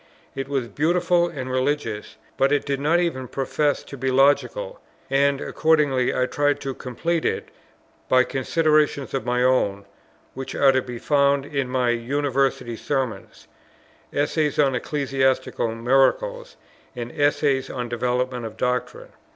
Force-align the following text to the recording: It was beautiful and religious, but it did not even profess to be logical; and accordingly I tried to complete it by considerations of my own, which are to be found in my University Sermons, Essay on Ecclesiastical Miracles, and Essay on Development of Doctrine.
It 0.33 0.47
was 0.49 0.67
beautiful 0.67 1.27
and 1.27 1.47
religious, 1.51 2.15
but 2.35 2.51
it 2.51 2.65
did 2.65 2.79
not 2.79 2.99
even 2.99 3.27
profess 3.27 3.83
to 3.83 3.95
be 3.95 4.09
logical; 4.09 4.79
and 5.11 5.39
accordingly 5.39 6.11
I 6.11 6.25
tried 6.25 6.59
to 6.61 6.73
complete 6.73 7.23
it 7.23 7.49
by 8.09 8.23
considerations 8.23 9.13
of 9.13 9.27
my 9.27 9.43
own, 9.43 9.85
which 10.33 10.55
are 10.55 10.71
to 10.71 10.81
be 10.81 10.97
found 10.97 11.45
in 11.45 11.69
my 11.69 11.91
University 11.91 12.75
Sermons, 12.75 13.47
Essay 14.11 14.51
on 14.59 14.73
Ecclesiastical 14.73 15.75
Miracles, 15.75 16.55
and 16.95 17.11
Essay 17.11 17.71
on 17.71 17.87
Development 17.87 18.43
of 18.43 18.57
Doctrine. 18.57 19.09